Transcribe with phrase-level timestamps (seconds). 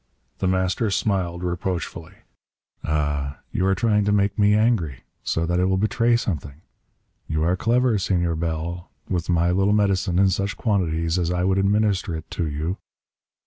[0.39, 2.15] The Master smiled reproachfully.
[2.83, 6.55] "Ah, you are trying to make me angry, so that I will betray something!
[7.27, 8.89] You are clever, Senor Bell.
[9.07, 12.77] With my little medicine, in such quantities as I would administer it to you...."